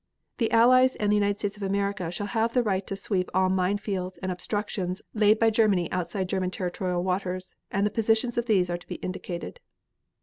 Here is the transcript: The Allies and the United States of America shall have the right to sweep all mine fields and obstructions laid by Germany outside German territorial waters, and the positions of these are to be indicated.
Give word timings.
The 0.39 0.49
Allies 0.49 0.95
and 0.95 1.11
the 1.11 1.15
United 1.15 1.37
States 1.37 1.57
of 1.57 1.61
America 1.61 2.09
shall 2.09 2.25
have 2.25 2.53
the 2.53 2.63
right 2.63 2.87
to 2.87 2.95
sweep 2.95 3.29
all 3.35 3.49
mine 3.49 3.77
fields 3.77 4.17
and 4.17 4.31
obstructions 4.31 5.03
laid 5.13 5.37
by 5.37 5.51
Germany 5.51 5.91
outside 5.91 6.27
German 6.27 6.49
territorial 6.49 7.03
waters, 7.03 7.53
and 7.69 7.85
the 7.85 7.91
positions 7.91 8.35
of 8.35 8.47
these 8.47 8.71
are 8.71 8.79
to 8.79 8.87
be 8.87 8.95
indicated. 8.95 9.59